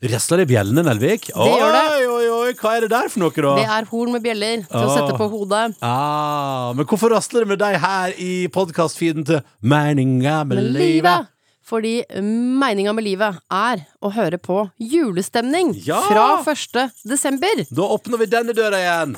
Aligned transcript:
Rasler 0.00 0.40
det 0.40 0.44
i 0.46 0.48
bjellene, 0.54 0.80
Nelvik? 0.86 1.26
Det 1.28 1.48
gjør 1.50 1.74
det. 1.74 1.80
Oi, 1.92 2.04
oi, 2.08 2.28
oi, 2.32 2.52
hva 2.56 2.70
er 2.78 2.86
det 2.86 2.88
der 2.94 3.10
for 3.12 3.20
noe, 3.20 3.34
da? 3.36 3.50
Det 3.58 3.66
er 3.76 3.88
horn 3.90 4.14
med 4.14 4.22
bjeller 4.24 4.62
til 4.64 4.86
å 4.86 4.94
sette 4.94 5.18
på 5.18 5.26
hodet. 5.28 5.74
Ah, 5.84 6.70
men 6.78 6.88
hvorfor 6.88 7.12
rasler 7.12 7.44
det 7.44 7.50
med 7.52 7.60
deg 7.60 7.76
her 7.82 8.14
i 8.16 8.30
podkastfeeden 8.54 9.26
til 9.28 9.42
Meninga 9.60 10.38
med 10.48 10.56
med 10.56 10.70
livet? 10.70 10.86
livet. 10.86 11.28
Fordi 11.70 11.92
meninga 12.24 12.94
med 12.96 13.04
livet 13.06 13.36
er 13.54 13.84
å 14.02 14.10
høre 14.16 14.40
på 14.42 14.62
julestemning 14.80 15.76
Ja! 15.84 16.00
fra 16.08 16.24
1. 16.48 16.96
desember. 17.06 17.62
Da 17.70 17.92
åpner 17.94 18.24
vi 18.24 18.30
denne 18.32 18.56
døra 18.56 18.80
igjen. 18.80 19.14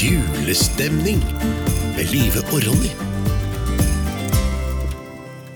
Julestemning 0.00 1.20
med 1.96 2.06
Live 2.12 2.40
og 2.52 2.60
Ronny. 2.66 3.13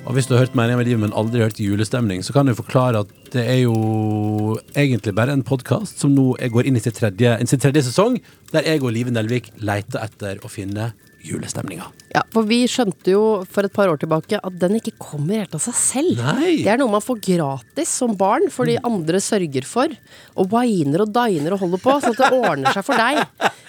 Og 0.08 0.16
hvis 0.16 0.24
du 0.24 0.32
har 0.32 0.46
hørt 0.46 0.54
Meninga 0.56 0.78
med 0.80 0.86
livet, 0.88 1.02
men 1.02 1.12
aldri 1.12 1.42
hørt 1.42 1.58
julestemning, 1.60 2.22
så 2.24 2.32
kan 2.32 2.48
du 2.48 2.54
forklare 2.56 3.02
at 3.04 3.10
det 3.34 3.42
er 3.44 3.58
jo 3.66 4.56
egentlig 4.72 5.12
bare 5.12 5.34
en 5.36 5.44
podkast 5.44 6.00
som 6.00 6.14
nå 6.16 6.30
går 6.54 6.70
inn 6.70 6.78
i 6.78 6.80
sin 6.80 6.96
tredje, 6.96 7.34
tredje 7.60 7.82
sesong, 7.90 8.16
der 8.54 8.64
jeg 8.64 8.80
og 8.80 8.94
Live 8.96 9.12
Nelvik 9.12 9.50
leter 9.60 10.00
etter 10.06 10.40
å 10.40 10.48
finne 10.48 10.94
julestemninga. 11.28 11.90
Ja, 12.18 12.22
For 12.34 12.46
vi 12.48 12.60
skjønte 12.70 13.12
jo 13.14 13.22
for 13.46 13.66
et 13.68 13.74
par 13.76 13.90
år 13.92 14.00
tilbake 14.02 14.40
at 14.42 14.58
den 14.58 14.74
ikke 14.80 14.94
kommer 14.98 15.42
helt 15.44 15.54
av 15.54 15.62
seg 15.62 15.76
selv. 15.78 16.22
Nei. 16.24 16.56
Det 16.64 16.72
er 16.72 16.80
noe 16.80 16.90
man 16.96 17.04
får 17.04 17.20
gratis 17.22 17.92
som 18.00 18.16
barn 18.18 18.48
fordi 18.50 18.74
andre 18.82 19.20
sørger 19.22 19.66
for. 19.68 19.92
Og 20.38 20.50
winer 20.50 21.04
og 21.06 21.12
diner 21.14 21.54
og 21.54 21.62
holder 21.62 21.82
på, 21.84 21.94
sånn 22.02 22.16
at 22.16 22.24
det 22.24 22.40
ordner 22.42 22.74
seg 22.74 22.86
for 22.88 22.98
deg. 22.98 23.22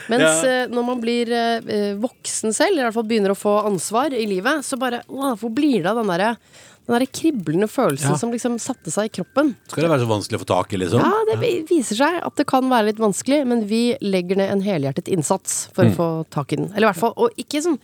Mens 0.09 0.41
Ja. 0.41 0.63
eh, 0.63 0.71
når 0.73 0.85
man 0.88 1.02
blir 1.04 1.30
eh, 1.31 1.93
voksen 2.02 2.55
selv, 2.55 2.73
eller 2.73 2.88
i 2.88 2.88
hvert 2.90 2.98
fall 2.98 3.09
begynner 3.12 3.35
å 3.35 3.38
få 3.38 3.54
ansvar 3.70 4.16
i 4.17 4.26
livet, 4.26 4.66
så 4.66 4.79
bare 4.81 5.04
å, 5.07 5.35
Hvor 5.38 5.54
blir 5.54 5.84
det 5.84 5.91
av 5.93 6.02
den 6.02 6.09
derre 6.09 6.31
den 6.90 6.98
der 6.98 7.05
kriblende 7.13 7.68
følelsen 7.70 8.16
Ja. 8.16 8.18
som 8.18 8.31
liksom 8.34 8.55
satte 8.57 8.90
seg 8.90 9.05
i 9.12 9.13
kroppen? 9.20 9.51
Skal 9.70 9.84
det 9.85 9.91
være 9.91 10.01
så 10.01 10.10
vanskelig 10.10 10.40
å 10.40 10.41
få 10.41 10.48
tak 10.49 10.73
i, 10.73 10.77
liksom? 10.82 11.04
Ja, 11.05 11.20
det 11.38 11.68
viser 11.70 11.99
seg 11.99 12.18
at 12.26 12.35
det 12.40 12.48
kan 12.49 12.66
være 12.71 12.88
litt 12.90 12.98
vanskelig, 13.04 13.43
men 13.45 13.68
vi 13.70 13.93
legger 14.01 14.40
ned 14.41 14.49
en 14.55 14.62
helhjertet 14.66 15.05
innsats 15.13 15.68
for 15.71 15.85
Mm. 15.85 15.91
å 15.93 15.95
få 15.99 16.07
tak 16.32 16.54
i 16.54 16.55
den. 16.55 16.71
Eller 16.73 16.88
i 16.88 16.91
hvert 16.91 16.98
fall, 17.04 17.13
og 17.16 17.29
ikke 17.38 17.62
sånn 17.62 17.77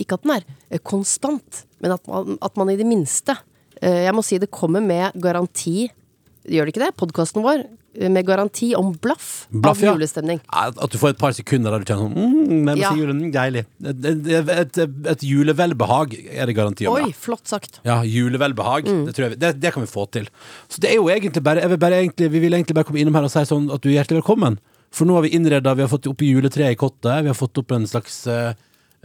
Ikke 0.00 0.18
at 0.18 0.26
den 0.26 0.36
er 0.38 0.46
eh, 0.70 0.82
konstant, 0.82 1.64
men 1.82 1.96
at 1.96 2.08
man, 2.10 2.38
at 2.44 2.56
man 2.58 2.72
i 2.72 2.78
det 2.78 2.86
minste 2.88 3.36
eh, 3.80 4.06
Jeg 4.06 4.14
må 4.16 4.24
si 4.24 4.40
det 4.42 4.52
kommer 4.54 4.84
med 4.84 5.16
garanti 5.22 5.86
Gjør 6.46 6.68
det 6.68 6.74
ikke 6.74 6.84
det? 6.84 6.94
Podkasten 7.00 7.42
vår 7.42 7.64
eh, 7.64 8.10
med 8.12 8.26
garanti 8.28 8.68
om 8.78 8.92
blaff, 9.02 9.46
Blaff, 9.50 9.80
av 9.82 9.96
julestemning. 9.96 10.38
At 10.46 10.78
at 10.78 10.92
du 10.92 10.98
får 11.00 11.16
et 11.16 11.18
par 11.18 11.34
sekunder 11.34 11.74
der 11.74 11.82
du 11.82 11.88
kjenner 11.88 12.06
sånn 12.06 12.52
mm, 12.52 12.70
Ja. 12.78 12.92
julen, 12.94 13.24
mm, 13.24 13.32
deilig. 13.34 13.64
Et, 13.82 14.06
et, 14.54 14.78
et, 15.10 15.24
julevelbehag 15.26 16.14
er 16.22 16.46
det 16.46 16.54
garanti 16.54 16.86
om. 16.86 17.00
Oi, 17.00 17.08
ja. 17.10 17.18
flott 17.18 17.50
sagt. 17.50 17.80
Ja, 17.88 17.98
julevelbehag. 18.06 18.86
Mm. 18.86 19.02
Det, 19.08 19.16
tror 19.16 19.26
jeg, 19.26 19.40
det, 19.42 19.52
det 19.58 19.74
kan 19.74 19.82
vi 19.82 19.90
få 19.90 20.06
til. 20.14 20.30
Så 20.70 20.84
det 20.84 20.92
er 20.92 21.00
jo 21.00 21.10
egentlig 21.10 21.42
bare, 21.42 21.66
vil 21.74 21.82
bare 21.82 21.98
egentlig, 22.04 22.30
Vi 22.36 22.44
vil 22.46 22.54
egentlig 22.54 22.78
bare 22.78 22.86
komme 22.86 23.02
innom 23.02 23.18
her 23.18 23.26
og 23.26 23.34
si 23.34 23.42
sånn 23.48 23.66
at 23.74 23.82
du 23.82 23.90
er 23.90 23.98
hjertelig 23.98 24.22
velkommen. 24.22 24.60
For 24.94 25.08
nå 25.08 25.18
har 25.18 25.26
vi 25.26 25.34
innreda, 25.34 25.74
vi 25.74 25.82
har 25.82 25.90
fått 25.90 26.06
opp 26.06 26.22
juletreet 26.22 26.76
i 26.76 26.78
kottet, 26.78 27.24
vi 27.26 27.32
har 27.32 27.36
fått 27.36 27.58
opp 27.58 27.74
en 27.74 27.88
slags 27.90 28.22
eh, 28.30 28.54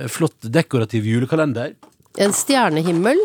flott 0.07 0.39
dekorativ 0.41 1.05
julekalender. 1.05 1.73
En 2.17 2.33
stjernehimmel 2.35 3.17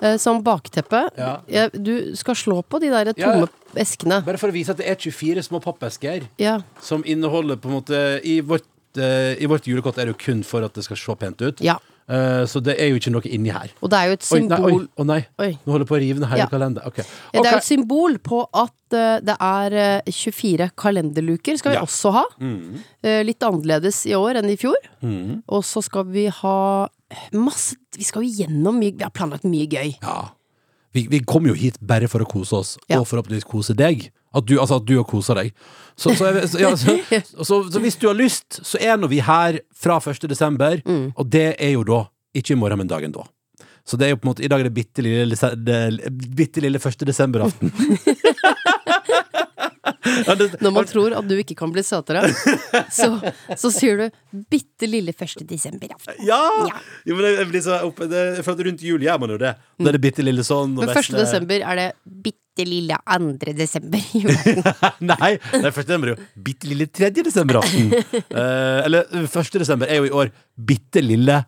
eh, 0.00 0.16
som 0.18 0.40
bakteppe. 0.42 1.04
Ja. 1.16 1.40
Ja, 1.46 1.68
du 1.72 2.14
skal 2.18 2.34
slå 2.34 2.62
på 2.62 2.80
de 2.82 2.88
der 2.90 3.12
Ja. 3.16 3.32
tomme 3.32 3.48
eskene. 3.78 4.22
Bare 4.26 4.38
for 4.38 4.48
å 4.50 4.52
vise 4.52 4.70
at 4.70 4.78
det 4.78 4.86
er 4.90 4.96
24 4.96 5.42
små 5.42 5.60
pappesker 5.62 6.26
Ja. 6.38 6.60
som 6.80 7.04
inneholder 7.06 7.56
på 7.56 7.68
en 7.68 7.74
måte 7.80 8.20
I 8.24 8.40
vårt, 8.40 8.66
eh, 8.96 9.36
i 9.42 9.46
vårt 9.46 9.64
julekott 9.66 9.98
er 9.98 10.06
det 10.06 10.14
jo 10.16 10.24
kun 10.32 10.42
for 10.42 10.62
at 10.64 10.74
det 10.74 10.84
skal 10.84 10.96
se 10.96 11.14
pent 11.14 11.40
ut. 11.42 11.60
Eh, 12.08 12.42
så 12.50 12.60
det 12.62 12.74
er 12.82 12.88
jo 12.90 12.96
ikke 12.98 13.12
noe 13.14 13.22
inni 13.30 13.52
her. 13.54 13.70
Og 13.82 13.90
det 13.92 13.98
er 13.98 14.06
jo 14.10 14.12
et 14.18 14.26
Oi, 14.32 14.40
nei, 14.40 14.56
symbol 14.56 14.72
oi, 14.72 14.86
å 14.98 15.06
nei. 15.06 15.20
Oi. 15.38 15.50
Nå 15.64 15.72
holder 15.72 15.84
jeg 15.84 15.90
på 15.92 15.96
å 15.96 16.00
rive 16.02 16.18
ned 16.20 16.28
hele 16.32 16.38
Ja. 16.42 16.46
kalenderen. 16.50 16.86
Okay. 16.88 17.04
Ja, 17.32 17.40
Det 17.42 17.46
er 17.46 17.52
jo 17.52 17.62
et 17.62 17.68
symbol 17.70 18.18
på 18.18 18.40
at 18.52 18.96
eh, 18.98 19.20
det 19.20 19.36
er 19.40 19.72
eh, 19.72 20.10
24 20.10 20.70
kalenderluker 20.76 21.56
skal 21.58 21.72
vi 21.72 21.76
Ja. 21.78 21.82
også 21.86 22.12
ha. 22.12 22.24
Mm. 22.40 22.82
Eh, 23.02 23.22
litt 23.24 23.40
annerledes 23.40 24.04
i 24.06 24.14
år 24.18 24.36
enn 24.42 24.50
i 24.50 24.56
fjor. 24.56 24.76
Mm. 25.02 25.42
Og 25.48 25.62
så 25.64 25.82
skal 25.82 26.04
vi 26.04 26.26
ha 26.28 26.88
masse 27.32 27.76
Vi 27.96 28.04
skal 28.04 28.22
jo 28.24 28.30
gjennom 28.44 28.78
mye 28.80 28.96
Vi 28.96 29.02
har 29.04 29.10
planlagt 29.12 29.44
mye 29.44 29.66
gøy. 29.68 29.98
Ja. 30.02 30.30
Vi, 30.94 31.06
vi 31.08 31.20
kom 31.24 31.46
jo 31.48 31.54
hit 31.56 31.78
bare 31.80 32.08
for 32.08 32.20
å 32.20 32.28
kose 32.28 32.52
oss, 32.58 32.74
Ja. 32.88 32.98
og 33.00 33.06
forhåpentligvis 33.08 33.44
kose 33.48 33.74
deg. 33.74 34.10
At 34.34 34.46
du, 34.48 34.54
altså 34.60 34.76
at 34.80 34.86
du 34.88 34.94
har 34.96 35.04
kosa 35.04 35.34
deg. 35.36 35.52
Så, 35.96 36.14
så, 36.16 36.30
jeg- 36.32 36.48
så, 36.48 36.60
ja, 36.60 36.70
så, 37.48 37.62
hvis 37.80 37.96
du 38.00 38.06
har 38.08 38.16
lyst, 38.16 38.60
så 38.64 38.80
er 38.80 38.96
nå 38.96 39.08
vi 39.08 39.20
her 39.20 39.60
fra 39.76 39.98
1. 40.00 40.28
desember, 40.28 40.80
Mm. 40.84 41.12
og 41.16 41.30
det 41.30 41.56
er 41.58 41.72
jo 41.76 41.84
da 41.84 42.04
ikke 42.34 42.52
i 42.52 42.56
morgen, 42.60 42.78
men 42.78 42.88
dagen 42.88 43.12
da. 43.12 43.24
Så 43.84 43.96
det 43.98 44.06
er 44.06 44.10
jo 44.14 44.16
på 44.22 44.28
en 44.28 44.30
måte, 44.34 44.44
i 44.44 44.48
dag 44.48 44.60
er 44.60 44.68
det 44.70 44.74
bitte 44.76 45.02
lille, 45.02 45.34
det, 45.66 45.78
bitte 46.36 46.60
lille 46.62 46.78
1. 46.78 47.04
desember-aften. 47.08 47.72
Når 50.02 50.72
man 50.74 50.86
tror 50.88 51.14
at 51.18 51.28
du 51.28 51.34
ikke 51.38 51.54
kan 51.58 51.72
bli 51.74 51.82
søtere, 51.86 52.24
så, 52.90 53.08
så 53.58 53.70
sier 53.70 54.00
du 54.00 54.06
'bitte 54.50 54.88
lille 54.90 55.14
1. 55.14 55.44
desember'. 55.48 55.94
Ja! 56.26 56.40
Ja. 56.68 56.80
Jo, 57.06 57.16
men 57.16 57.28
jeg 57.30 57.48
blir 57.50 57.62
så 57.64 57.78
oppe, 57.86 58.08
det, 58.10 58.42
for 58.44 58.58
rundt 58.58 58.82
jul 58.82 59.02
gjør 59.02 59.20
man 59.22 59.30
jo 59.34 59.38
det. 59.42 59.54
Da 59.78 59.88
er 59.92 59.98
det 59.98 60.02
bitte 60.02 60.24
lille 60.24 60.42
sånn. 60.46 60.74
Men 60.78 60.88
1. 60.90 60.96
vesle- 60.96 61.22
desember 61.22 61.60
er 61.62 61.76
det 61.76 61.88
'bitte 62.06 62.66
lille 62.68 62.96
2. 63.06 63.54
desember'. 63.56 64.02
julaften. 64.12 64.62
Nei, 65.12 65.32
det 65.38 65.64
er 65.64 65.70
1. 65.70 65.86
desember 65.86 66.08
er 66.08 66.16
jo 66.16 66.42
bitte 66.50 66.68
lille 66.68 66.86
3. 66.86 67.10
desember-aften. 67.22 67.92
Eh, 68.32 68.80
eller 68.86 69.04
1. 69.22 69.58
desember 69.60 69.86
er 69.86 70.00
jo 70.02 70.04
i 70.08 70.10
år 70.22 70.30
bitte 70.56 71.00
lille 71.04 71.44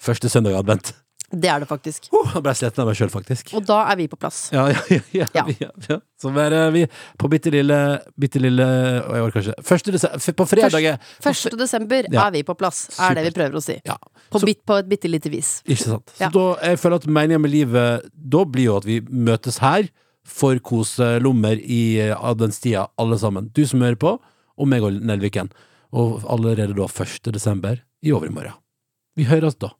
første 0.00 0.28
søndag 0.30 0.54
i 0.54 0.58
advent. 0.58 0.92
Det 1.30 1.44
er 1.52 1.60
det 1.60 1.66
faktisk. 1.68 2.06
Oh, 2.16 2.24
jeg 2.32 2.40
ble 2.42 2.52
sliten 2.56 2.80
av 2.80 2.86
meg 2.88 2.96
sjøl, 2.96 3.10
faktisk. 3.12 3.50
Og 3.58 3.66
da 3.68 3.82
er 3.92 3.96
vi 4.00 4.06
på 4.08 4.16
plass. 4.16 4.48
Ja, 4.54 4.62
ja, 4.72 4.80
ja, 5.12 5.26
ja, 5.34 5.44
Ja. 5.60 5.68
ja. 5.90 5.98
Så 6.18 6.30
er 6.32 6.70
vi 6.72 6.86
på 7.20 7.28
bitte 7.30 7.50
lille 7.52 7.76
Bitte 8.18 8.40
lille 8.40 8.64
Å, 8.64 9.12
jeg 9.14 9.26
orker 9.26 9.42
ikke. 9.44 9.62
Første 9.68 9.92
desember 9.92 10.32
På 10.40 10.46
fredag 10.48 10.82
er- 10.88 10.98
1. 11.20 11.52
desember 11.60 12.08
er 12.08 12.30
vi 12.32 12.42
på 12.48 12.56
plass, 12.56 12.88
er 12.98 13.14
det 13.14 13.24
vi 13.28 13.34
prøver 13.36 13.60
å 13.60 13.62
si. 13.62 13.76
På, 13.84 14.40
Så- 14.40 14.46
bit, 14.46 14.64
på 14.66 14.78
et 14.78 14.88
bitte 14.88 15.08
lite 15.10 15.28
vis. 15.30 15.62
Ikke 15.68 15.84
sant. 15.84 16.10
Så 16.16 16.30
da, 16.32 16.46
jeg 16.64 16.78
føler 16.80 16.96
at 16.96 17.06
meninga 17.06 17.38
med 17.40 17.50
livet 17.52 18.08
da 18.16 18.44
blir 18.44 18.64
jo 18.64 18.76
at 18.80 18.84
vi 18.88 19.00
møtes 19.00 19.58
her 19.58 19.88
for 20.24 20.56
koselommer 20.60 21.56
i 21.60 21.98
eh, 22.00 22.14
adventstida, 22.16 22.88
alle 22.98 23.16
sammen. 23.18 23.50
Du 23.52 23.64
som 23.66 23.80
hører 23.80 23.96
på, 24.00 24.18
og 24.58 24.66
meg 24.68 24.82
og 24.82 24.92
Nelviken. 25.00 25.52
Og 25.92 26.22
allerede 26.28 26.74
da 26.76 26.84
1. 26.88 27.30
desember 27.32 27.78
i 28.04 28.10
overmorgen. 28.12 28.52
Vi 29.16 29.24
høres 29.24 29.56
da. 29.58 29.70